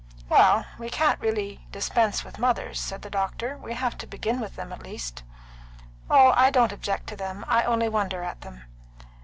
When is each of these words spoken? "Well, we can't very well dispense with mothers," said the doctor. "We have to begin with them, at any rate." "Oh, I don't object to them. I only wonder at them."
"Well, 0.29 0.65
we 0.79 0.89
can't 0.89 1.19
very 1.19 1.57
well 1.61 1.65
dispense 1.71 2.23
with 2.25 2.39
mothers," 2.39 2.79
said 2.79 3.03
the 3.03 3.09
doctor. 3.11 3.55
"We 3.59 3.75
have 3.75 3.99
to 3.99 4.07
begin 4.07 4.39
with 4.39 4.55
them, 4.55 4.73
at 4.73 4.79
any 4.79 4.93
rate." 4.93 5.21
"Oh, 6.09 6.33
I 6.35 6.49
don't 6.49 6.71
object 6.71 7.05
to 7.09 7.15
them. 7.15 7.45
I 7.47 7.61
only 7.65 7.87
wonder 7.87 8.23
at 8.23 8.41
them." 8.41 8.63